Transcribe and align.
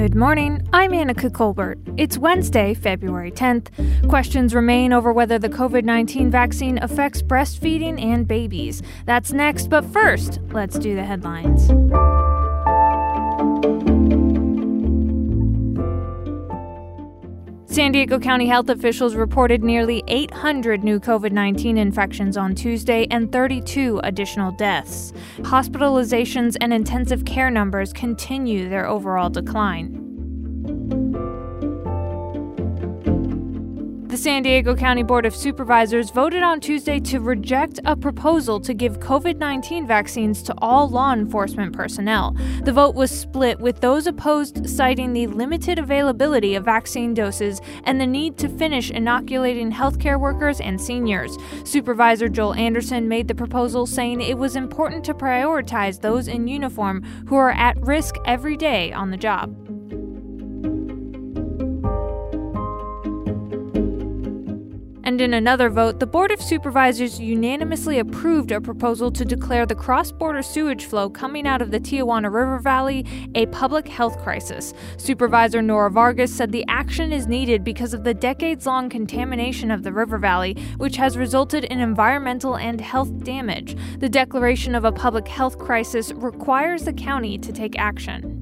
Good 0.00 0.14
morning. 0.14 0.66
I'm 0.72 0.92
Annika 0.92 1.30
Colbert. 1.30 1.78
It's 1.98 2.16
Wednesday, 2.16 2.72
February 2.72 3.30
10th. 3.30 4.08
Questions 4.08 4.54
remain 4.54 4.94
over 4.94 5.12
whether 5.12 5.38
the 5.38 5.50
COVID 5.50 5.84
19 5.84 6.30
vaccine 6.30 6.78
affects 6.78 7.20
breastfeeding 7.20 8.02
and 8.02 8.26
babies. 8.26 8.82
That's 9.04 9.34
next, 9.34 9.68
but 9.68 9.84
first, 9.84 10.40
let's 10.52 10.78
do 10.78 10.94
the 10.94 11.04
headlines. 11.04 11.68
San 17.70 17.92
Diego 17.92 18.18
County 18.18 18.48
health 18.48 18.68
officials 18.68 19.14
reported 19.14 19.62
nearly 19.62 20.02
800 20.08 20.82
new 20.82 20.98
COVID 20.98 21.30
19 21.30 21.78
infections 21.78 22.36
on 22.36 22.52
Tuesday 22.52 23.06
and 23.12 23.30
32 23.30 24.00
additional 24.02 24.50
deaths. 24.50 25.12
Hospitalizations 25.42 26.56
and 26.60 26.72
intensive 26.72 27.24
care 27.24 27.48
numbers 27.48 27.92
continue 27.92 28.68
their 28.68 28.88
overall 28.88 29.30
decline. 29.30 29.99
The 34.10 34.16
San 34.16 34.42
Diego 34.42 34.74
County 34.74 35.04
Board 35.04 35.24
of 35.24 35.36
Supervisors 35.36 36.10
voted 36.10 36.42
on 36.42 36.58
Tuesday 36.58 36.98
to 36.98 37.20
reject 37.20 37.78
a 37.84 37.94
proposal 37.94 38.58
to 38.58 38.74
give 38.74 38.98
COVID 38.98 39.36
19 39.36 39.86
vaccines 39.86 40.42
to 40.42 40.54
all 40.58 40.88
law 40.88 41.12
enforcement 41.12 41.72
personnel. 41.72 42.34
The 42.64 42.72
vote 42.72 42.96
was 42.96 43.12
split, 43.12 43.60
with 43.60 43.80
those 43.80 44.08
opposed 44.08 44.68
citing 44.68 45.12
the 45.12 45.28
limited 45.28 45.78
availability 45.78 46.56
of 46.56 46.64
vaccine 46.64 47.14
doses 47.14 47.60
and 47.84 48.00
the 48.00 48.06
need 48.06 48.36
to 48.38 48.48
finish 48.48 48.90
inoculating 48.90 49.70
healthcare 49.70 50.18
workers 50.18 50.60
and 50.60 50.80
seniors. 50.80 51.36
Supervisor 51.62 52.28
Joel 52.28 52.54
Anderson 52.54 53.06
made 53.06 53.28
the 53.28 53.34
proposal, 53.36 53.86
saying 53.86 54.22
it 54.22 54.38
was 54.38 54.56
important 54.56 55.04
to 55.04 55.14
prioritize 55.14 56.00
those 56.00 56.26
in 56.26 56.48
uniform 56.48 57.04
who 57.28 57.36
are 57.36 57.52
at 57.52 57.80
risk 57.80 58.16
every 58.26 58.56
day 58.56 58.92
on 58.92 59.12
the 59.12 59.16
job. 59.16 59.79
And 65.10 65.20
in 65.20 65.34
another 65.34 65.70
vote, 65.70 65.98
the 65.98 66.06
Board 66.06 66.30
of 66.30 66.40
Supervisors 66.40 67.18
unanimously 67.18 67.98
approved 67.98 68.52
a 68.52 68.60
proposal 68.60 69.10
to 69.10 69.24
declare 69.24 69.66
the 69.66 69.74
cross 69.74 70.12
border 70.12 70.40
sewage 70.40 70.84
flow 70.84 71.10
coming 71.10 71.48
out 71.48 71.60
of 71.60 71.72
the 71.72 71.80
Tijuana 71.80 72.32
River 72.32 72.60
Valley 72.60 73.04
a 73.34 73.46
public 73.46 73.88
health 73.88 74.22
crisis. 74.22 74.72
Supervisor 74.98 75.62
Nora 75.62 75.90
Vargas 75.90 76.32
said 76.32 76.52
the 76.52 76.64
action 76.68 77.12
is 77.12 77.26
needed 77.26 77.64
because 77.64 77.92
of 77.92 78.04
the 78.04 78.14
decades 78.14 78.66
long 78.66 78.88
contamination 78.88 79.72
of 79.72 79.82
the 79.82 79.92
river 79.92 80.16
valley, 80.16 80.54
which 80.76 80.94
has 80.94 81.18
resulted 81.18 81.64
in 81.64 81.80
environmental 81.80 82.56
and 82.56 82.80
health 82.80 83.24
damage. 83.24 83.76
The 83.98 84.08
declaration 84.08 84.76
of 84.76 84.84
a 84.84 84.92
public 84.92 85.26
health 85.26 85.58
crisis 85.58 86.12
requires 86.12 86.84
the 86.84 86.92
county 86.92 87.36
to 87.36 87.52
take 87.52 87.76
action. 87.76 88.39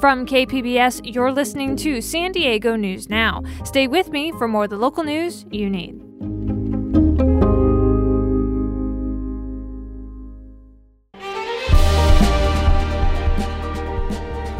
From 0.00 0.24
KPBS, 0.24 1.02
you're 1.14 1.30
listening 1.30 1.76
to 1.76 2.00
San 2.00 2.32
Diego 2.32 2.74
News 2.74 3.10
Now. 3.10 3.42
Stay 3.66 3.86
with 3.86 4.08
me 4.08 4.32
for 4.32 4.48
more 4.48 4.64
of 4.64 4.70
the 4.70 4.78
local 4.78 5.04
news 5.04 5.44
you 5.50 5.68
need. 5.68 6.00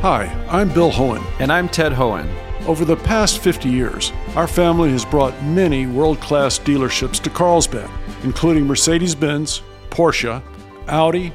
Hi, 0.02 0.26
I'm 0.50 0.68
Bill 0.74 0.90
Hoehn. 0.90 1.24
And 1.38 1.50
I'm 1.50 1.70
Ted 1.70 1.92
Hoehn. 1.92 2.28
Over 2.66 2.84
the 2.84 2.96
past 2.96 3.38
50 3.38 3.70
years, 3.70 4.12
our 4.36 4.46
family 4.46 4.90
has 4.90 5.06
brought 5.06 5.42
many 5.42 5.86
world 5.86 6.20
class 6.20 6.58
dealerships 6.58 7.18
to 7.22 7.30
Carlsbad, 7.30 7.88
including 8.24 8.66
Mercedes 8.66 9.14
Benz, 9.14 9.62
Porsche, 9.88 10.42
Audi, 10.86 11.32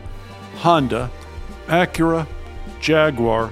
Honda, 0.57 1.09
Acura, 1.66 2.27
Jaguar, 2.79 3.51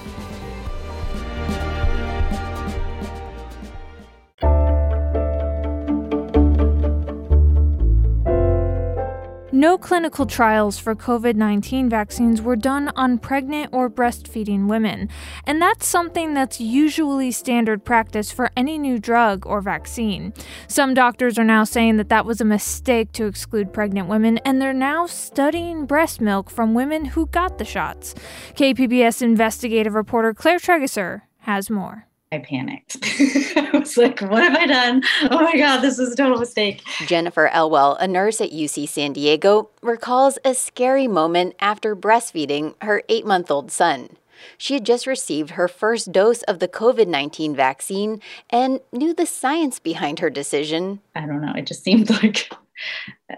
No 9.53 9.77
clinical 9.77 10.25
trials 10.25 10.79
for 10.79 10.95
COVID 10.95 11.35
19 11.35 11.89
vaccines 11.89 12.41
were 12.41 12.55
done 12.55 12.89
on 12.95 13.17
pregnant 13.17 13.73
or 13.73 13.89
breastfeeding 13.89 14.67
women, 14.67 15.09
and 15.45 15.61
that's 15.61 15.85
something 15.85 16.33
that's 16.33 16.61
usually 16.61 17.31
standard 17.31 17.83
practice 17.83 18.31
for 18.31 18.49
any 18.55 18.77
new 18.77 18.97
drug 18.97 19.45
or 19.45 19.59
vaccine. 19.59 20.33
Some 20.69 20.93
doctors 20.93 21.37
are 21.37 21.43
now 21.43 21.65
saying 21.65 21.97
that 21.97 22.07
that 22.07 22.25
was 22.25 22.39
a 22.39 22.45
mistake 22.45 23.11
to 23.11 23.25
exclude 23.25 23.73
pregnant 23.73 24.07
women, 24.07 24.37
and 24.45 24.61
they're 24.61 24.71
now 24.71 25.05
studying 25.05 25.85
breast 25.85 26.21
milk 26.21 26.49
from 26.49 26.73
women 26.73 27.03
who 27.03 27.25
got 27.25 27.57
the 27.57 27.65
shots. 27.65 28.15
KPBS 28.55 29.21
investigative 29.21 29.95
reporter 29.95 30.33
Claire 30.33 30.59
Trageser 30.59 31.23
has 31.39 31.69
more. 31.69 32.07
I 32.31 32.39
panicked. 32.39 32.97
I 33.03 33.69
was 33.73 33.97
like, 33.97 34.21
what 34.21 34.41
have 34.43 34.55
I 34.55 34.65
done? 34.65 35.03
Oh 35.29 35.41
my 35.41 35.57
God, 35.57 35.81
this 35.81 35.99
is 35.99 36.13
a 36.13 36.15
total 36.15 36.39
mistake. 36.39 36.81
Jennifer 37.05 37.49
Elwell, 37.49 37.95
a 37.95 38.07
nurse 38.07 38.39
at 38.39 38.51
UC 38.51 38.87
San 38.87 39.11
Diego, 39.11 39.69
recalls 39.81 40.37
a 40.45 40.53
scary 40.53 41.07
moment 41.07 41.55
after 41.59 41.93
breastfeeding 41.93 42.75
her 42.81 43.03
eight 43.09 43.25
month 43.25 43.51
old 43.51 43.69
son. 43.69 44.17
She 44.57 44.75
had 44.75 44.85
just 44.85 45.05
received 45.05 45.51
her 45.51 45.67
first 45.67 46.11
dose 46.13 46.41
of 46.43 46.59
the 46.59 46.69
COVID 46.69 47.07
19 47.07 47.53
vaccine 47.55 48.21
and 48.49 48.79
knew 48.93 49.13
the 49.13 49.25
science 49.25 49.79
behind 49.79 50.19
her 50.19 50.29
decision. 50.29 51.01
I 51.15 51.25
don't 51.25 51.41
know. 51.41 51.53
It 51.53 51.67
just 51.67 51.83
seemed 51.83 52.09
like 52.23 52.49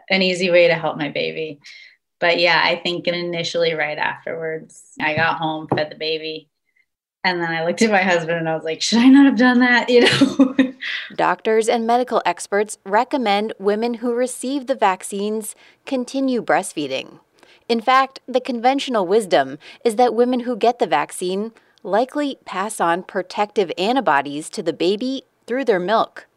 an 0.10 0.22
easy 0.22 0.52
way 0.52 0.68
to 0.68 0.76
help 0.76 0.98
my 0.98 1.10
baby. 1.10 1.60
But 2.20 2.40
yeah, 2.40 2.62
I 2.64 2.78
think 2.78 3.08
initially, 3.08 3.74
right 3.74 3.98
afterwards, 3.98 4.82
I 5.02 5.14
got 5.14 5.40
home, 5.40 5.68
fed 5.68 5.90
the 5.92 5.96
baby, 5.96 6.48
and 7.24 7.42
then 7.42 7.52
I 7.52 7.64
looked 7.64 7.82
at 7.82 7.92
my 7.92 8.02
husband 8.02 8.38
and 8.38 8.50
I 8.50 8.56
was 8.56 8.66
like, 8.66 8.82
should 8.82 9.00
I 9.00 9.08
not 9.08 9.26
have 9.26 9.38
done 9.38 9.60
that? 9.60 9.90
You 9.94 10.02
know? 10.02 10.74
Doctors 11.16 11.70
and 11.70 11.88
medical 11.88 12.22
experts 12.26 12.78
recommend 12.84 13.54
women 13.60 13.96
who 13.96 14.14
receive 14.14 14.68
the 14.68 14.76
vaccines 14.76 15.56
continue 15.86 16.42
breastfeeding. 16.42 17.20
In 17.70 17.80
fact, 17.80 18.20
the 18.28 18.42
conventional 18.42 19.08
wisdom 19.08 19.58
is 19.86 19.96
that 19.96 20.14
women 20.14 20.42
who 20.42 20.58
get 20.58 20.80
the 20.80 20.88
vaccine 20.88 21.54
likely 21.82 22.38
pass 22.46 22.82
on 22.82 23.04
protective 23.04 23.72
antibodies 23.78 24.50
to 24.50 24.64
the 24.64 24.74
baby 24.74 25.24
through 25.48 25.66
their 25.66 25.80
milk. 25.80 26.28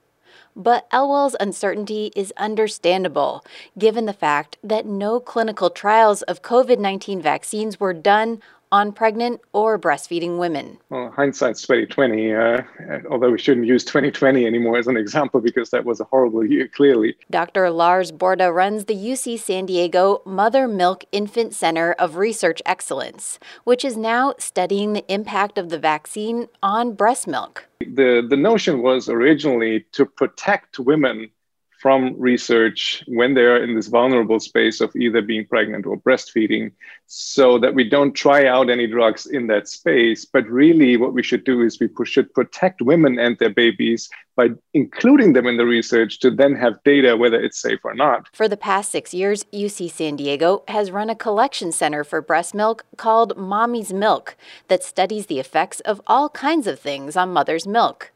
But 0.55 0.87
Elwell's 0.91 1.37
uncertainty 1.39 2.13
is 2.17 2.33
understandable, 2.39 3.45
given 3.79 4.07
the 4.07 4.15
fact 4.15 4.57
that 4.63 4.87
no 4.87 5.21
clinical 5.21 5.69
trials 5.69 6.23
of 6.23 6.41
COVID 6.41 6.79
19 6.79 7.21
vaccines 7.21 7.79
were 7.79 7.93
done 7.93 8.41
on 8.73 8.93
pregnant 8.93 9.41
or 9.53 9.79
breastfeeding 9.79 10.39
women. 10.39 10.79
Well, 10.91 11.11
hindsight's 11.11 11.63
2020, 11.63 12.35
uh, 12.35 12.63
although 13.11 13.31
we 13.31 13.39
shouldn't 13.39 13.67
use 13.67 13.85
2020 13.85 14.47
anymore 14.47 14.79
as 14.79 14.87
an 14.87 14.97
example 14.97 15.41
because 15.41 15.71
that 15.71 15.85
was 15.85 16.01
a 16.01 16.05
horrible 16.05 16.45
year, 16.45 16.69
clearly. 16.69 17.17
Dr. 17.31 17.71
Lars 17.71 18.13
Bode 18.13 18.41
runs 18.41 18.85
the 18.85 18.95
UC 18.95 19.39
San 19.39 19.67
Diego 19.67 20.23
Mother 20.25 20.67
Milk 20.69 21.05
Infant 21.13 21.55
Center 21.55 21.93
of 21.93 22.17
Research 22.17 22.61
Excellence, 22.67 23.39
which 23.65 23.85
is 23.85 23.97
now 23.97 24.35
studying 24.39 24.93
the 24.93 25.05
impact 25.13 25.59
of 25.59 25.69
the 25.69 25.79
vaccine 25.79 26.49
on 26.63 26.95
breast 26.95 27.27
milk. 27.27 27.69
The, 27.81 28.27
the 28.29 28.37
notion 28.37 28.83
was 28.83 29.09
originally 29.09 29.87
to 29.93 30.07
protect 30.07 30.79
women 30.79 31.31
from 31.87 32.19
research 32.19 33.05
when 33.07 33.35
they're 33.35 33.63
in 33.63 33.77
this 33.77 33.87
vulnerable 33.87 34.41
space 34.41 34.81
of 34.81 34.91
either 34.97 35.23
being 35.23 35.47
pregnant 35.47 35.87
or 35.87 35.97
breastfeeding 35.97 36.73
so 37.07 37.61
that 37.61 37.77
we 37.77 37.89
don't 37.89 38.15
try 38.15 38.45
out 38.45 38.69
any 38.69 38.89
drugs 38.89 39.25
in 39.25 39.47
that 39.47 39.69
space. 39.69 40.25
But 40.25 40.49
really, 40.49 40.97
what 40.97 41.15
we 41.15 41.23
should 41.23 41.45
do 41.45 41.63
is 41.63 41.79
we 41.79 41.89
should 42.05 42.35
protect 42.35 42.83
women 42.83 43.21
and 43.21 43.39
their 43.39 43.51
babies 43.51 44.11
by 44.35 44.49
including 44.75 45.35
them 45.35 45.47
in 45.47 45.59
the 45.59 45.65
research 45.65 46.19
to 46.23 46.31
then 46.33 46.57
have 46.57 46.83
data 46.83 47.17
whether 47.17 47.41
it's 47.41 47.63
safe 47.63 47.85
or 47.85 47.95
not. 47.95 48.27
For 48.33 48.49
the 48.49 48.57
past 48.57 48.91
six 48.91 49.15
years, 49.15 49.45
UC 49.53 49.89
San 49.93 50.17
Diego 50.17 50.65
has 50.67 50.91
run 50.91 51.09
a 51.09 51.15
collection 51.15 51.71
center 51.71 52.03
for 52.03 52.21
breast 52.21 52.53
milk 52.53 52.85
called 52.97 53.37
Mommy's 53.37 53.93
Milk 53.93 54.37
that 54.67 54.83
studies 54.83 55.27
the 55.27 55.39
effects 55.39 55.79
of 55.79 56.03
all 56.09 56.31
kinds 56.31 56.67
of 56.67 56.81
things 56.81 57.17
on 57.17 57.33
mother's 57.33 57.65
milk. 57.65 58.11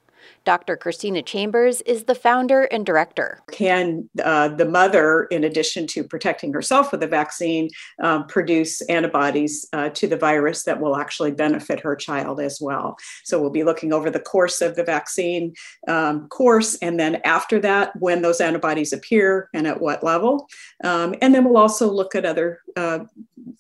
Dr. 0.45 0.77
Christina 0.77 1.23
Chambers 1.23 1.81
is 1.83 2.05
the 2.05 2.15
founder 2.15 2.63
and 2.65 2.87
director. 2.87 3.41
Can 3.51 4.09
uh, 4.23 4.49
the 4.49 4.65
mother, 4.65 5.25
in 5.25 5.45
addition 5.45 5.87
to 5.89 6.05
protecting 6.05 6.53
herself 6.53 6.91
with 6.91 7.01
the 7.01 7.07
vaccine, 7.07 7.69
um, 8.03 8.27
produce 8.27 8.81
antibodies 8.83 9.67
uh, 9.73 9.91
to 9.91 10.07
the 10.07 10.17
virus 10.17 10.65
that 10.65 10.81
will 10.81 10.97
actually 10.97 11.31
benefit 11.31 11.81
her 11.81 11.95
child 11.95 12.41
as 12.41 12.59
well? 12.61 12.97
So 13.25 13.41
we'll 13.41 13.51
be 13.51 13.65
looking 13.65 13.93
over 13.93 14.11
the 14.11 14.21
course 14.21 14.61
of 14.61 14.77
the 14.77 14.85
vaccine 14.85 15.55
um, 15.89 16.29
course, 16.29 16.77
and 16.77 16.99
then 16.99 17.21
after 17.25 17.61
that, 17.61 17.95
when 17.99 18.23
those 18.23 18.41
antibodies 18.41 18.93
appear 18.93 19.49
and 19.55 19.67
at 19.67 19.81
what 19.81 20.03
level. 20.03 20.49
Um, 20.85 21.15
and 21.21 21.35
then 21.35 21.45
we'll 21.45 21.59
also 21.59 21.91
look 21.91 22.15
at 22.15 22.25
other 22.25 22.61
uh, 22.77 23.01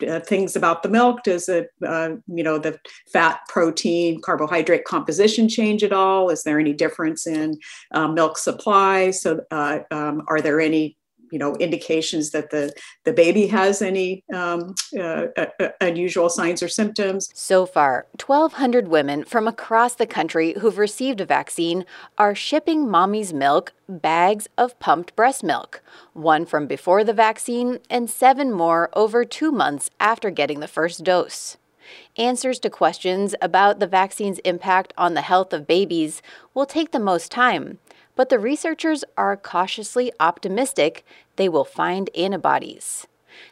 uh, 0.09 0.21
things 0.21 0.56
about 0.56 0.82
the 0.82 0.88
milk. 0.88 1.23
Does 1.25 1.49
it, 1.49 1.71
uh, 1.87 2.11
you 2.27 2.43
know, 2.43 2.59
the 2.59 2.79
fat, 3.12 3.41
protein, 3.49 4.21
carbohydrate 4.21 4.85
composition 4.85 5.49
change 5.49 5.82
at 5.82 5.93
all? 5.93 6.31
Is 6.31 6.43
there 6.43 6.59
any 6.59 6.69
difference 6.72 7.26
in 7.26 7.58
uh, 7.93 8.08
milk 8.08 8.38
supply? 8.38 9.11
So, 9.11 9.40
uh, 9.50 9.81
um, 9.90 10.22
are 10.28 10.40
there 10.40 10.61
any 10.61 10.96
you 11.31 11.38
know 11.38 11.55
indications 11.56 12.31
that 12.31 12.50
the 12.50 12.72
the 13.05 13.12
baby 13.12 13.46
has 13.46 13.82
any 13.82 14.25
um, 14.34 14.75
uh, 14.99 15.26
uh, 15.37 15.69
unusual 15.81 16.28
signs 16.28 16.62
or 16.62 16.69
symptoms. 16.69 17.31
So 17.34 17.67
far, 17.67 18.06
1,200 18.25 18.88
women 18.88 19.25
from 19.25 19.49
across 19.49 19.94
the 19.94 20.06
country 20.06 20.55
who've 20.58 20.78
received 20.78 21.20
a 21.20 21.25
vaccine 21.25 21.84
are 22.19 22.34
shipping 22.34 22.90
mommy's 22.90 23.32
milk 23.32 23.72
bags 23.88 24.49
of 24.56 24.78
pumped 24.78 25.17
breast 25.17 25.43
milk, 25.43 25.82
one 26.12 26.46
from 26.46 26.67
before 26.67 27.02
the 27.05 27.12
vaccine 27.12 27.78
and 27.88 28.11
seven 28.11 28.52
more 28.52 28.88
over 28.93 29.25
two 29.25 29.50
months 29.50 29.90
after 29.99 30.31
getting 30.31 30.61
the 30.61 30.69
first 30.69 31.02
dose. 31.02 31.56
Answers 32.16 32.58
to 32.60 32.70
questions 32.70 33.34
about 33.40 33.78
the 33.78 33.87
vaccine's 33.87 34.38
impact 34.40 34.92
on 34.96 35.14
the 35.14 35.22
health 35.22 35.52
of 35.52 35.66
babies 35.66 36.22
will 36.54 36.66
take 36.66 36.92
the 36.92 36.98
most 36.98 37.31
time 37.31 37.78
but 38.20 38.28
the 38.28 38.38
researchers 38.38 39.02
are 39.16 39.34
cautiously 39.34 40.12
optimistic 40.20 41.06
they 41.37 41.48
will 41.48 41.64
find 41.64 42.10
antibodies. 42.14 43.06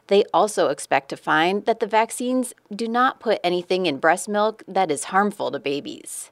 They 0.09 0.25
also 0.35 0.69
expect 0.69 1.09
to 1.09 1.17
find 1.17 1.65
that 1.65 1.81
the 1.81 1.87
vaccines 1.87 2.53
do 2.71 2.87
not 2.87 3.19
put 3.19 3.41
anything 3.43 3.87
in 3.87 3.97
breast 3.97 4.29
milk 4.29 4.63
that 4.69 4.91
is 4.91 5.05
harmful 5.05 5.51
to 5.53 5.59
babies. 5.59 6.31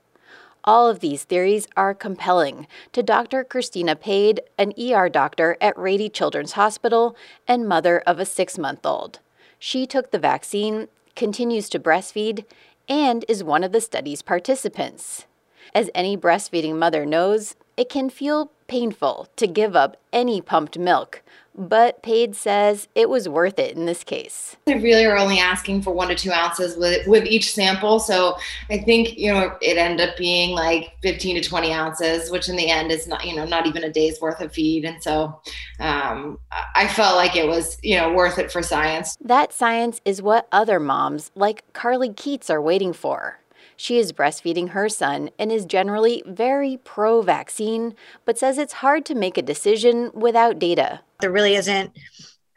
All 0.64 0.86
of 0.86 1.00
these 1.00 1.24
theories 1.24 1.66
are 1.78 1.94
compelling 1.94 2.66
to 2.92 3.02
Dr. 3.02 3.42
Christina 3.42 3.96
Pade, 3.96 4.40
an 4.58 4.74
ER 4.78 5.08
doctor 5.08 5.56
at 5.58 5.78
Rady 5.78 6.10
Children's 6.10 6.52
Hospital 6.52 7.16
and 7.48 7.66
mother 7.66 8.00
of 8.00 8.18
a 8.18 8.26
six 8.26 8.58
month 8.58 8.84
old. 8.84 9.20
She 9.58 9.86
took 9.86 10.10
the 10.10 10.18
vaccine, 10.18 10.88
continues 11.16 11.68
to 11.70 11.80
breastfeed, 11.80 12.44
and 12.88 13.24
is 13.28 13.42
one 13.42 13.64
of 13.64 13.72
the 13.72 13.80
study's 13.80 14.22
participants. 14.22 15.26
As 15.74 15.90
any 15.94 16.16
breastfeeding 16.16 16.76
mother 16.76 17.04
knows, 17.04 17.56
it 17.76 17.88
can 17.88 18.08
feel 18.08 18.52
painful 18.66 19.28
to 19.36 19.46
give 19.46 19.76
up 19.76 19.96
any 20.12 20.40
pumped 20.40 20.78
milk, 20.78 21.22
but 21.54 22.02
Pade 22.02 22.34
says 22.34 22.88
it 22.94 23.08
was 23.08 23.28
worth 23.28 23.58
it 23.58 23.76
in 23.76 23.86
this 23.86 24.04
case. 24.04 24.56
They 24.66 24.74
really 24.74 25.06
are 25.06 25.16
only 25.16 25.38
asking 25.38 25.82
for 25.82 25.92
one 25.92 26.08
to 26.08 26.14
two 26.14 26.32
ounces 26.32 26.76
with 26.76 27.06
with 27.06 27.24
each 27.24 27.52
sample, 27.52 27.98
so 27.98 28.36
I 28.70 28.78
think 28.78 29.18
you 29.18 29.32
know 29.32 29.56
it 29.60 29.78
ended 29.78 30.08
up 30.08 30.16
being 30.16 30.50
like 30.50 30.92
15 31.02 31.42
to 31.42 31.48
20 31.48 31.72
ounces, 31.72 32.30
which 32.30 32.48
in 32.48 32.56
the 32.56 32.70
end 32.70 32.92
is 32.92 33.06
not 33.06 33.24
you 33.24 33.34
know 33.34 33.44
not 33.44 33.66
even 33.66 33.84
a 33.84 33.90
day's 33.90 34.20
worth 34.20 34.40
of 34.40 34.52
feed, 34.52 34.84
and 34.84 35.02
so 35.02 35.40
um, 35.80 36.38
I 36.74 36.88
felt 36.88 37.16
like 37.16 37.36
it 37.36 37.46
was 37.46 37.78
you 37.82 37.96
know 37.96 38.12
worth 38.12 38.38
it 38.38 38.52
for 38.52 38.62
science. 38.62 39.16
That 39.20 39.52
science 39.52 40.00
is 40.04 40.20
what 40.20 40.48
other 40.52 40.78
moms 40.78 41.30
like 41.34 41.64
Carly 41.72 42.12
Keats 42.12 42.50
are 42.50 42.60
waiting 42.60 42.92
for. 42.92 43.38
She 43.76 43.98
is 43.98 44.12
breastfeeding 44.12 44.70
her 44.70 44.88
son 44.88 45.30
and 45.38 45.52
is 45.52 45.64
generally 45.64 46.22
very 46.26 46.78
pro 46.78 47.22
vaccine, 47.22 47.94
but 48.24 48.38
says 48.38 48.58
it's 48.58 48.74
hard 48.74 49.04
to 49.06 49.14
make 49.14 49.36
a 49.36 49.42
decision 49.42 50.10
without 50.14 50.58
data. 50.58 51.00
There 51.20 51.30
really 51.30 51.54
isn't 51.54 51.96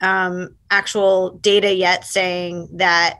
um, 0.01 0.55
actual 0.71 1.31
data 1.31 1.73
yet 1.73 2.05
saying 2.05 2.69
that 2.73 3.19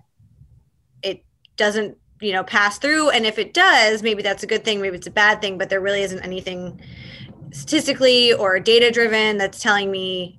it 1.04 1.24
doesn't 1.58 1.98
you 2.22 2.34
know 2.34 2.44
pass 2.44 2.78
through 2.78 3.10
and 3.10 3.26
if 3.26 3.40
it 3.40 3.54
does 3.54 4.04
maybe 4.04 4.22
that's 4.22 4.44
a 4.44 4.48
good 4.48 4.66
thing 4.66 4.82
maybe 4.82 4.98
it's 4.98 5.08
a 5.08 5.12
bad 5.12 5.42
thing 5.42 5.58
but 5.58 5.70
there 5.70 5.80
really 5.80 6.02
isn't 6.02 6.20
anything 6.20 6.80
statistically 7.52 8.34
or 8.34 8.60
data 8.60 8.92
driven 8.92 9.38
that's 9.38 9.62
telling 9.62 9.90
me 9.90 10.39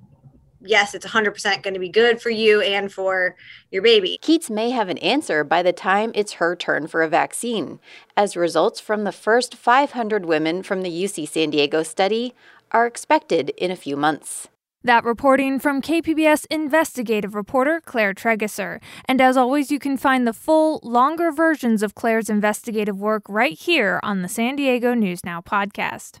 yes, 0.63 0.93
it's 0.93 1.05
100% 1.05 1.63
going 1.63 1.73
to 1.73 1.79
be 1.79 1.89
good 1.89 2.21
for 2.21 2.29
you 2.29 2.61
and 2.61 2.91
for 2.91 3.35
your 3.71 3.81
baby. 3.81 4.17
Keats 4.21 4.49
may 4.49 4.71
have 4.71 4.89
an 4.89 4.97
answer 4.99 5.43
by 5.43 5.61
the 5.63 5.73
time 5.73 6.11
it's 6.15 6.33
her 6.33 6.55
turn 6.55 6.87
for 6.87 7.01
a 7.01 7.09
vaccine, 7.09 7.79
as 8.15 8.37
results 8.37 8.79
from 8.79 9.03
the 9.03 9.11
first 9.11 9.55
500 9.55 10.25
women 10.25 10.63
from 10.63 10.81
the 10.81 10.89
UC 10.89 11.27
San 11.27 11.49
Diego 11.49 11.83
study 11.83 12.33
are 12.71 12.85
expected 12.85 13.49
in 13.57 13.71
a 13.71 13.75
few 13.75 13.97
months. 13.97 14.47
That 14.83 15.03
reporting 15.03 15.59
from 15.59 15.81
KPBS 15.81 16.47
investigative 16.49 17.35
reporter 17.35 17.81
Claire 17.85 18.15
Trageser. 18.15 18.81
And 19.05 19.21
as 19.21 19.37
always, 19.37 19.69
you 19.69 19.77
can 19.77 19.95
find 19.95 20.25
the 20.25 20.33
full, 20.33 20.79
longer 20.81 21.31
versions 21.31 21.83
of 21.83 21.93
Claire's 21.93 22.31
investigative 22.31 22.99
work 22.99 23.21
right 23.29 23.57
here 23.57 23.99
on 24.01 24.23
the 24.23 24.27
San 24.27 24.55
Diego 24.55 24.95
News 24.95 25.23
Now 25.23 25.39
podcast. 25.39 26.19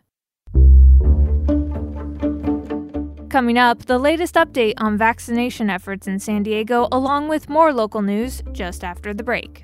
Coming 3.31 3.57
up, 3.57 3.85
the 3.85 3.97
latest 3.97 4.35
update 4.35 4.73
on 4.75 4.97
vaccination 4.97 5.69
efforts 5.69 6.05
in 6.05 6.19
San 6.19 6.43
Diego, 6.43 6.89
along 6.91 7.29
with 7.29 7.47
more 7.47 7.71
local 7.71 8.01
news 8.01 8.43
just 8.51 8.83
after 8.83 9.13
the 9.13 9.23
break. 9.23 9.63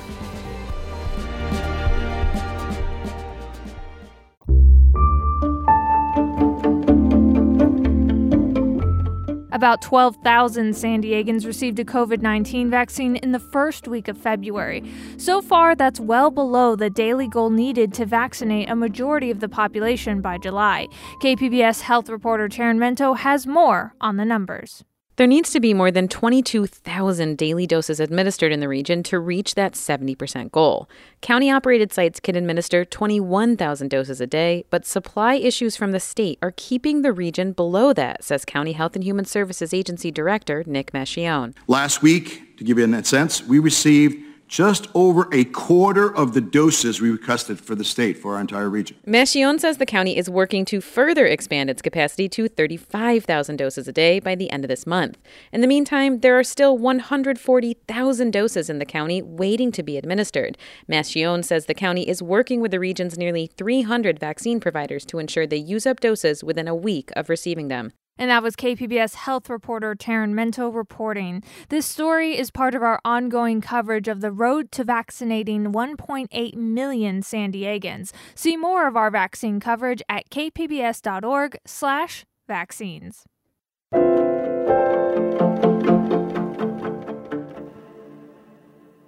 About 9.61 9.83
12,000 9.83 10.75
San 10.75 11.03
Diegans 11.03 11.45
received 11.45 11.77
a 11.77 11.85
COVID 11.85 12.23
19 12.23 12.71
vaccine 12.71 13.17
in 13.17 13.31
the 13.31 13.37
first 13.37 13.87
week 13.87 14.07
of 14.07 14.17
February. 14.17 14.83
So 15.17 15.39
far, 15.39 15.75
that's 15.75 15.99
well 15.99 16.31
below 16.31 16.75
the 16.75 16.89
daily 16.89 17.27
goal 17.27 17.51
needed 17.51 17.93
to 17.93 18.07
vaccinate 18.07 18.71
a 18.71 18.75
majority 18.75 19.29
of 19.29 19.39
the 19.39 19.47
population 19.47 20.19
by 20.19 20.39
July. 20.39 20.87
KPBS 21.21 21.81
health 21.81 22.09
reporter 22.09 22.49
Taryn 22.49 22.79
Mento 22.79 23.15
has 23.15 23.45
more 23.45 23.93
on 24.01 24.17
the 24.17 24.25
numbers. 24.25 24.83
There 25.17 25.27
needs 25.27 25.51
to 25.51 25.59
be 25.59 25.73
more 25.73 25.91
than 25.91 26.07
22,000 26.07 27.37
daily 27.37 27.67
doses 27.67 27.99
administered 27.99 28.51
in 28.53 28.61
the 28.61 28.69
region 28.69 29.03
to 29.03 29.19
reach 29.19 29.55
that 29.55 29.73
70% 29.73 30.51
goal. 30.51 30.89
County 31.19 31.51
operated 31.51 31.91
sites 31.91 32.21
can 32.21 32.37
administer 32.37 32.85
21,000 32.85 33.89
doses 33.89 34.21
a 34.21 34.25
day, 34.25 34.63
but 34.69 34.85
supply 34.85 35.35
issues 35.35 35.75
from 35.75 35.91
the 35.91 35.99
state 35.99 36.39
are 36.41 36.53
keeping 36.55 37.01
the 37.01 37.11
region 37.11 37.51
below 37.51 37.91
that, 37.91 38.23
says 38.23 38.45
County 38.45 38.71
Health 38.71 38.95
and 38.95 39.03
Human 39.03 39.25
Services 39.25 39.73
Agency 39.73 40.11
Director 40.11 40.63
Nick 40.65 40.93
Macchione. 40.93 41.53
Last 41.67 42.01
week, 42.01 42.57
to 42.57 42.63
give 42.63 42.79
you 42.79 42.93
a 42.93 43.03
sense, 43.03 43.43
we 43.43 43.59
received 43.59 44.30
just 44.51 44.89
over 44.93 45.29
a 45.31 45.45
quarter 45.45 46.13
of 46.13 46.33
the 46.33 46.41
doses 46.41 46.99
we 46.99 47.09
requested 47.09 47.57
for 47.57 47.73
the 47.73 47.85
state 47.85 48.17
for 48.17 48.35
our 48.35 48.41
entire 48.41 48.69
region. 48.69 48.97
Macchione 49.07 49.61
says 49.61 49.77
the 49.77 49.85
county 49.85 50.17
is 50.17 50.29
working 50.29 50.65
to 50.65 50.81
further 50.81 51.25
expand 51.25 51.69
its 51.69 51.81
capacity 51.81 52.27
to 52.27 52.49
35,000 52.49 53.55
doses 53.55 53.87
a 53.87 53.93
day 53.93 54.19
by 54.19 54.35
the 54.35 54.51
end 54.51 54.65
of 54.65 54.67
this 54.67 54.85
month. 54.85 55.17
In 55.53 55.61
the 55.61 55.67
meantime, 55.67 56.19
there 56.19 56.37
are 56.37 56.43
still 56.43 56.77
140,000 56.77 58.31
doses 58.31 58.69
in 58.69 58.79
the 58.79 58.85
county 58.85 59.21
waiting 59.21 59.71
to 59.71 59.81
be 59.83 59.97
administered. 59.97 60.57
Macchione 60.89 61.45
says 61.45 61.65
the 61.65 61.73
county 61.73 62.07
is 62.07 62.21
working 62.21 62.59
with 62.59 62.71
the 62.71 62.79
region's 62.79 63.17
nearly 63.17 63.47
300 63.47 64.19
vaccine 64.19 64.59
providers 64.59 65.05
to 65.05 65.17
ensure 65.17 65.47
they 65.47 65.55
use 65.55 65.85
up 65.85 66.01
doses 66.01 66.43
within 66.43 66.67
a 66.67 66.75
week 66.75 67.09
of 67.15 67.29
receiving 67.29 67.69
them. 67.69 67.93
And 68.17 68.29
that 68.29 68.43
was 68.43 68.55
KPBS 68.55 69.15
health 69.15 69.49
reporter 69.49 69.95
Taryn 69.95 70.33
Mento 70.33 70.73
reporting. 70.73 71.43
This 71.69 71.85
story 71.85 72.37
is 72.37 72.51
part 72.51 72.75
of 72.75 72.83
our 72.83 72.99
ongoing 73.03 73.61
coverage 73.61 74.07
of 74.07 74.21
the 74.21 74.31
road 74.31 74.71
to 74.73 74.83
vaccinating 74.83 75.71
1.8 75.71 76.53
million 76.55 77.21
San 77.21 77.51
Diegans. 77.51 78.11
See 78.35 78.57
more 78.57 78.87
of 78.87 78.95
our 78.95 79.09
vaccine 79.09 79.59
coverage 79.59 80.03
at 80.07 80.29
kpbs.org/vaccines. 80.29 83.25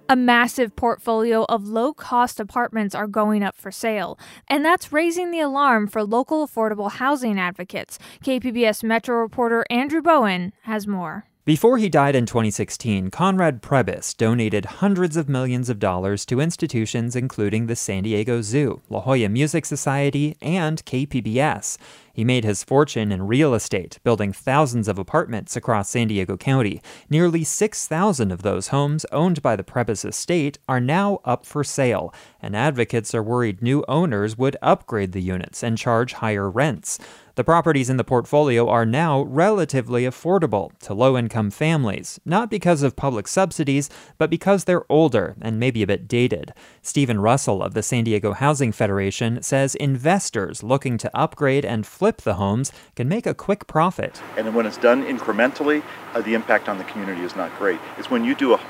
A 0.06 0.16
massive 0.16 0.76
portfolio 0.76 1.44
of 1.44 1.66
low 1.66 1.94
cost 1.94 2.38
apartments 2.38 2.94
are 2.94 3.06
going 3.06 3.42
up 3.42 3.56
for 3.56 3.72
sale, 3.72 4.18
and 4.48 4.62
that's 4.62 4.92
raising 4.92 5.30
the 5.30 5.40
alarm 5.40 5.86
for 5.86 6.04
local 6.04 6.46
affordable 6.46 6.92
housing 6.92 7.38
advocates. 7.40 7.98
KPBS 8.22 8.84
Metro 8.84 9.16
reporter 9.16 9.64
Andrew 9.70 10.02
Bowen 10.02 10.52
has 10.64 10.86
more. 10.86 11.24
Before 11.46 11.76
he 11.76 11.90
died 11.90 12.16
in 12.16 12.24
2016, 12.24 13.10
Conrad 13.10 13.60
Prebys 13.60 14.16
donated 14.16 14.64
hundreds 14.64 15.14
of 15.14 15.28
millions 15.28 15.68
of 15.68 15.78
dollars 15.78 16.24
to 16.24 16.40
institutions 16.40 17.14
including 17.14 17.66
the 17.66 17.76
San 17.76 18.04
Diego 18.04 18.40
Zoo, 18.40 18.80
La 18.88 19.02
Jolla 19.02 19.28
Music 19.28 19.66
Society, 19.66 20.38
and 20.40 20.82
KPBS. 20.86 21.76
He 22.14 22.24
made 22.24 22.44
his 22.44 22.64
fortune 22.64 23.12
in 23.12 23.26
real 23.26 23.52
estate, 23.52 23.98
building 24.02 24.32
thousands 24.32 24.88
of 24.88 24.98
apartments 24.98 25.54
across 25.54 25.90
San 25.90 26.08
Diego 26.08 26.38
County. 26.38 26.80
Nearly 27.10 27.44
6,000 27.44 28.32
of 28.32 28.40
those 28.40 28.68
homes 28.68 29.04
owned 29.12 29.42
by 29.42 29.54
the 29.54 29.64
Prebys 29.64 30.06
estate 30.06 30.58
are 30.66 30.80
now 30.80 31.18
up 31.26 31.44
for 31.44 31.62
sale, 31.62 32.14
and 32.40 32.56
advocates 32.56 33.14
are 33.14 33.22
worried 33.22 33.60
new 33.60 33.84
owners 33.86 34.38
would 34.38 34.56
upgrade 34.62 35.12
the 35.12 35.20
units 35.20 35.62
and 35.62 35.76
charge 35.76 36.14
higher 36.14 36.48
rents. 36.48 36.98
The 37.36 37.42
properties 37.42 37.90
in 37.90 37.96
the 37.96 38.04
portfolio 38.04 38.68
are 38.68 38.86
now 38.86 39.22
relatively 39.22 40.04
affordable 40.04 40.70
to 40.78 40.94
low 40.94 41.18
income 41.18 41.50
families, 41.50 42.20
not 42.24 42.48
because 42.48 42.84
of 42.84 42.94
public 42.94 43.26
subsidies, 43.26 43.90
but 44.18 44.30
because 44.30 44.64
they're 44.64 44.84
older 44.88 45.34
and 45.40 45.58
maybe 45.58 45.82
a 45.82 45.86
bit 45.88 46.06
dated. 46.06 46.54
Stephen 46.80 47.18
Russell 47.18 47.60
of 47.60 47.74
the 47.74 47.82
San 47.82 48.04
Diego 48.04 48.34
Housing 48.34 48.70
Federation 48.70 49.42
says 49.42 49.74
investors 49.74 50.62
looking 50.62 50.96
to 50.96 51.10
upgrade 51.12 51.64
and 51.64 51.84
flip 51.84 52.22
the 52.22 52.34
homes 52.34 52.70
can 52.94 53.08
make 53.08 53.26
a 53.26 53.34
quick 53.34 53.66
profit. 53.66 54.22
And 54.36 54.54
when 54.54 54.64
it's 54.64 54.78
done 54.78 55.02
incrementally, 55.02 55.82
uh, 56.14 56.20
the 56.20 56.34
impact 56.34 56.68
on 56.68 56.78
the 56.78 56.84
community 56.84 57.22
is 57.22 57.34
not 57.34 57.50
great. 57.58 57.80
It's 57.98 58.10
when 58.10 58.24
you 58.24 58.36
do 58.36 58.54
a, 58.54 58.60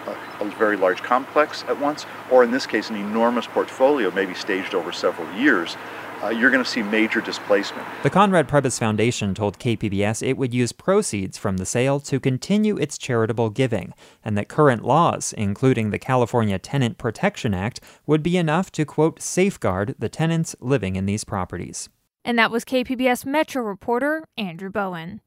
a, 0.41 0.45
a 0.45 0.51
very 0.53 0.79
large 0.79 1.03
complex 1.03 1.65
at 1.69 1.79
once, 1.79 2.07
or 2.31 2.43
in 2.43 2.51
this 2.51 2.65
case, 2.65 2.89
an 2.89 2.97
enormous 2.97 3.47
portfolio, 3.47 4.11
maybe 4.11 4.33
staged 4.33 4.75
over 4.75 4.91
several 4.91 5.31
years 5.35 5.77
uh, 6.25 6.31
you're 6.31 6.51
going 6.51 6.65
to 6.65 6.69
see 6.69 6.83
major 6.83 7.21
displacement. 7.21 7.87
The 8.03 8.11
Conrad 8.11 8.49
Prebys 8.49 8.79
Foundation 8.79 9.35
told 9.35 9.59
KPBS 9.59 10.27
it 10.27 10.37
would 10.37 10.55
use 10.55 10.73
proceeds 10.73 11.37
from 11.37 11.59
the 11.59 11.67
sale 11.67 12.01
to 12.01 12.19
continue 12.19 12.77
its 12.77 12.97
charitable 12.97 13.51
giving, 13.51 13.93
and 14.25 14.39
that 14.39 14.49
current 14.49 14.85
laws, 14.85 15.35
including 15.37 15.91
the 15.91 15.99
California 15.99 16.59
Tenant 16.59 16.99
Protection 16.99 17.53
Act, 17.53 17.81
would 18.07 18.23
be 18.23 18.37
enough 18.37 18.73
to, 18.73 18.85
quote, 18.85 19.21
safeguard 19.21 19.95
the 19.99 20.09
tenants 20.09 20.57
living 20.61 20.97
in 20.97 21.07
these 21.07 21.25
properties. 21.25 21.89
And 22.25 22.39
that 22.39 22.51
was 22.51 22.65
KPBS 22.65 23.27
Metro 23.27 23.63
reporter 23.63 24.25
Andrew 24.39 24.71
Bowen. 24.71 25.21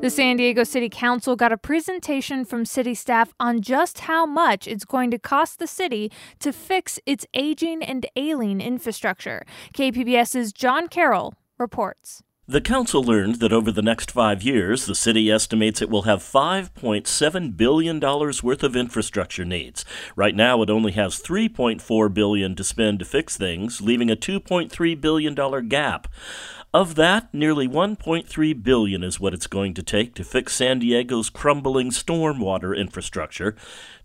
The 0.00 0.08
San 0.08 0.38
Diego 0.38 0.64
City 0.64 0.88
Council 0.88 1.36
got 1.36 1.52
a 1.52 1.58
presentation 1.58 2.46
from 2.46 2.64
city 2.64 2.94
staff 2.94 3.34
on 3.38 3.60
just 3.60 4.00
how 4.00 4.24
much 4.24 4.66
it's 4.66 4.86
going 4.86 5.10
to 5.10 5.18
cost 5.18 5.58
the 5.58 5.66
city 5.66 6.10
to 6.38 6.54
fix 6.54 6.98
its 7.04 7.26
aging 7.34 7.82
and 7.82 8.06
ailing 8.16 8.62
infrastructure. 8.62 9.44
KPBS's 9.74 10.54
John 10.54 10.88
Carroll 10.88 11.34
reports. 11.58 12.22
The 12.48 12.62
council 12.62 13.04
learned 13.04 13.36
that 13.36 13.52
over 13.52 13.70
the 13.70 13.82
next 13.82 14.10
five 14.10 14.42
years, 14.42 14.86
the 14.86 14.94
city 14.94 15.30
estimates 15.30 15.80
it 15.80 15.88
will 15.88 16.02
have 16.02 16.18
$5.7 16.20 17.56
billion 17.56 18.00
worth 18.00 18.62
of 18.64 18.74
infrastructure 18.74 19.44
needs. 19.44 19.84
Right 20.16 20.34
now, 20.34 20.60
it 20.62 20.68
only 20.68 20.90
has 20.92 21.22
3.4 21.22 22.12
billion 22.12 22.56
to 22.56 22.64
spend 22.64 22.98
to 22.98 23.04
fix 23.04 23.36
things, 23.36 23.80
leaving 23.80 24.10
a 24.10 24.16
$2.3 24.16 25.00
billion 25.00 25.68
gap. 25.68 26.08
Of 26.72 26.94
that, 26.94 27.34
nearly 27.34 27.66
1.3 27.66 28.62
billion 28.62 29.02
is 29.02 29.18
what 29.18 29.34
it's 29.34 29.48
going 29.48 29.74
to 29.74 29.82
take 29.82 30.14
to 30.14 30.22
fix 30.22 30.54
San 30.54 30.78
Diego's 30.78 31.28
crumbling 31.28 31.90
stormwater 31.90 32.76
infrastructure. 32.76 33.56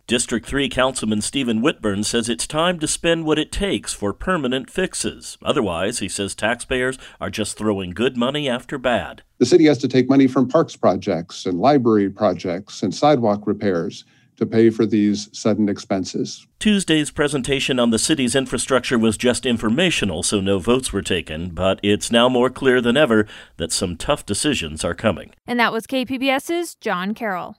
District 0.08 0.48
3 0.48 0.68
Councilman 0.70 1.22
Stephen 1.22 1.62
Whitburn 1.62 2.04
says 2.04 2.28
it's 2.28 2.48
time 2.48 2.80
to 2.80 2.88
spend 2.88 3.24
what 3.24 3.38
it 3.38 3.52
takes 3.52 3.94
for 3.94 4.14
permanent 4.14 4.72
fixes. 4.72 5.38
Otherwise, 5.44 6.00
he 6.00 6.10
says 6.10 6.34
taxpayers 6.34 6.98
are 7.22 7.30
just 7.30 7.56
throwing 7.56 7.92
good 7.92 8.18
money 8.18 8.50
after 8.50 8.80
bad. 8.80 9.22
The 9.38 9.46
city 9.46 9.66
has 9.66 9.78
to 9.80 9.88
take 9.88 10.10
money 10.10 10.26
from 10.26 10.48
parks 10.48 10.76
projects 10.76 11.46
and 11.46 11.60
library 11.60 12.10
projects 12.10 12.82
and 12.82 12.96
sidewalk 12.96 13.46
repairs 13.46 14.06
to 14.38 14.46
pay 14.46 14.70
for 14.70 14.86
these 14.86 15.30
sudden 15.38 15.70
expenses. 15.70 16.46
Tuesday's 16.60 17.12
presentation 17.12 17.80
on 17.80 17.90
the 17.90 18.00
city's 18.00 18.36
infrastructure 18.36 18.98
was 18.98 19.18
just 19.18 19.46
informational, 19.46 20.24
so 20.24 20.40
no 20.42 20.60
votes 20.60 20.92
were 20.92 21.02
taken, 21.02 21.50
but 21.50 21.80
it's 21.84 22.12
now 22.12 22.28
more 22.28 22.50
clear 22.50 22.82
than 22.82 22.98
ever 22.98 23.28
that 23.58 23.72
some 23.72 23.96
tough 23.96 24.26
decisions 24.26 24.84
are 24.84 24.96
coming. 24.96 25.32
And 25.46 25.60
that 25.60 25.74
was 25.74 25.86
KPBS's 25.86 26.76
John 26.76 27.14
Carroll. 27.14 27.58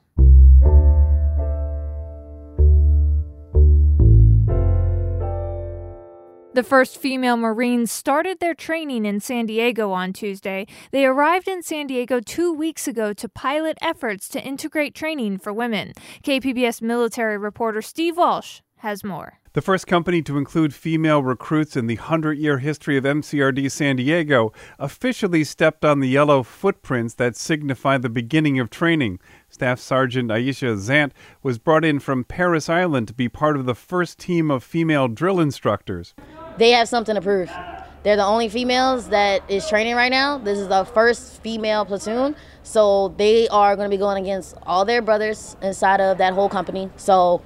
The 6.57 6.63
first 6.63 6.97
female 6.97 7.37
Marines 7.37 7.93
started 7.93 8.41
their 8.41 8.55
training 8.55 9.05
in 9.05 9.21
San 9.21 9.45
Diego 9.45 9.93
on 9.93 10.15
Tuesday. 10.15 10.67
They 10.91 11.05
arrived 11.05 11.49
in 11.49 11.63
San 11.63 11.87
Diego 11.87 12.19
two 12.19 12.51
weeks 12.51 12.89
ago 12.89 13.13
to 13.13 13.29
pilot 13.29 13.77
efforts 13.83 14.27
to 14.31 14.43
integrate 14.43 14.95
training 14.95 15.37
for 15.37 15.53
women. 15.53 15.93
KPBS 16.25 16.81
military 16.81 17.37
reporter 17.37 17.83
Steve 17.83 18.17
Walsh 18.17 18.63
has 18.77 19.05
more. 19.05 19.39
The 19.53 19.61
first 19.61 19.87
company 19.87 20.23
to 20.23 20.39
include 20.39 20.73
female 20.73 21.23
recruits 21.23 21.77
in 21.77 21.89
the 21.89 21.97
100 21.97 22.39
year 22.39 22.57
history 22.57 22.97
of 22.97 23.05
MCRD 23.05 23.71
San 23.71 23.97
Diego 23.97 24.55
officially 24.79 25.45
stepped 25.45 25.85
on 25.85 26.01
the 26.01 26.09
yellow 26.09 26.43
footprints 26.43 27.13
that 27.15 27.37
signify 27.37 27.99
the 27.99 28.09
beginning 28.09 28.59
of 28.59 28.71
training. 28.71 29.19
Staff 29.51 29.79
Sergeant 29.79 30.31
Aisha 30.31 30.75
Zant 30.79 31.13
was 31.43 31.59
brought 31.59 31.85
in 31.85 31.99
from 32.01 32.25
Parris 32.25 32.71
Island 32.71 33.09
to 33.09 33.15
be 33.15 33.29
part 33.29 33.57
of 33.57 33.67
the 33.67 33.75
first 33.75 34.19
team 34.19 34.51
of 34.51 34.65
female 34.65 35.09
drill 35.09 35.39
instructors 35.39 36.15
they 36.59 36.71
have 36.71 36.89
something 36.89 37.15
to 37.15 37.21
prove. 37.21 37.51
They're 38.03 38.17
the 38.17 38.25
only 38.25 38.49
females 38.49 39.09
that 39.09 39.51
is 39.51 39.69
training 39.69 39.97
right 39.97 40.13
now. 40.13 40.39
This 40.39 40.59
is 40.59 40.69
the 40.69 40.85
first 40.85 41.43
female 41.43 41.85
platoon. 41.85 42.37
So 42.63 43.15
they 43.17 43.49
are 43.49 43.75
going 43.75 43.91
to 43.91 43.95
be 43.95 43.99
going 43.99 44.23
against 44.23 44.57
all 44.63 44.85
their 44.85 45.03
brothers 45.03 45.57
inside 45.61 46.01
of 46.01 46.19
that 46.19 46.33
whole 46.33 46.49
company. 46.49 46.89
So 46.97 47.43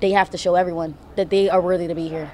they 0.00 0.10
have 0.10 0.28
to 0.30 0.38
show 0.38 0.54
everyone 0.54 0.98
that 1.16 1.30
they 1.30 1.48
are 1.48 1.60
worthy 1.60 1.88
to 1.88 1.94
be 1.94 2.08
here. 2.08 2.30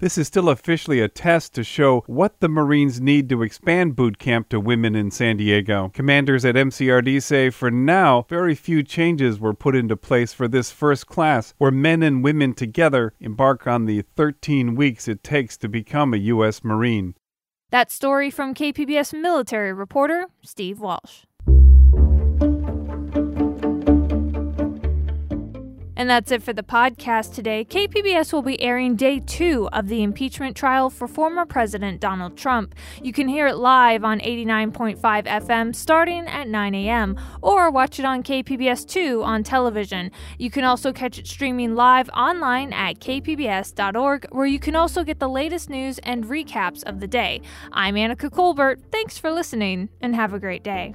This 0.00 0.16
is 0.16 0.26
still 0.26 0.48
officially 0.48 1.00
a 1.00 1.08
test 1.08 1.52
to 1.54 1.62
show 1.62 2.04
what 2.06 2.40
the 2.40 2.48
Marines 2.48 3.02
need 3.02 3.28
to 3.28 3.42
expand 3.42 3.96
boot 3.96 4.16
camp 4.18 4.48
to 4.48 4.58
women 4.58 4.96
in 4.96 5.10
San 5.10 5.36
Diego. 5.36 5.90
Commanders 5.92 6.42
at 6.42 6.54
MCRD 6.54 7.22
say 7.22 7.50
for 7.50 7.70
now, 7.70 8.24
very 8.30 8.54
few 8.54 8.82
changes 8.82 9.38
were 9.38 9.52
put 9.52 9.76
into 9.76 9.98
place 9.98 10.32
for 10.32 10.48
this 10.48 10.70
first 10.70 11.06
class, 11.06 11.52
where 11.58 11.70
men 11.70 12.02
and 12.02 12.24
women 12.24 12.54
together 12.54 13.12
embark 13.20 13.66
on 13.66 13.84
the 13.84 14.00
13 14.16 14.74
weeks 14.74 15.06
it 15.06 15.22
takes 15.22 15.58
to 15.58 15.68
become 15.68 16.14
a 16.14 16.18
U.S. 16.32 16.64
Marine. 16.64 17.14
That 17.68 17.90
story 17.90 18.30
from 18.30 18.54
KPBS 18.54 19.12
military 19.12 19.74
reporter 19.74 20.28
Steve 20.42 20.80
Walsh. 20.80 21.24
And 26.00 26.08
that's 26.08 26.32
it 26.32 26.42
for 26.42 26.54
the 26.54 26.62
podcast 26.62 27.34
today. 27.34 27.62
KPBS 27.62 28.32
will 28.32 28.40
be 28.40 28.58
airing 28.62 28.96
day 28.96 29.20
two 29.20 29.68
of 29.70 29.88
the 29.88 30.02
impeachment 30.02 30.56
trial 30.56 30.88
for 30.88 31.06
former 31.06 31.44
President 31.44 32.00
Donald 32.00 32.38
Trump. 32.38 32.74
You 33.02 33.12
can 33.12 33.28
hear 33.28 33.48
it 33.48 33.56
live 33.56 34.02
on 34.02 34.18
89.5 34.20 34.98
FM 34.98 35.76
starting 35.76 36.26
at 36.26 36.48
9 36.48 36.74
a.m. 36.74 37.20
or 37.42 37.70
watch 37.70 37.98
it 37.98 38.06
on 38.06 38.22
KPBS 38.22 38.88
2 38.88 39.22
on 39.22 39.42
television. 39.42 40.10
You 40.38 40.50
can 40.50 40.64
also 40.64 40.90
catch 40.90 41.18
it 41.18 41.26
streaming 41.26 41.74
live 41.74 42.08
online 42.16 42.72
at 42.72 42.98
kpbs.org, 43.00 44.26
where 44.30 44.46
you 44.46 44.58
can 44.58 44.76
also 44.76 45.04
get 45.04 45.18
the 45.18 45.28
latest 45.28 45.68
news 45.68 45.98
and 45.98 46.24
recaps 46.24 46.82
of 46.84 47.00
the 47.00 47.08
day. 47.08 47.42
I'm 47.72 47.96
Annika 47.96 48.32
Colbert. 48.32 48.80
Thanks 48.90 49.18
for 49.18 49.30
listening 49.30 49.90
and 50.00 50.16
have 50.16 50.32
a 50.32 50.38
great 50.38 50.62
day. 50.62 50.94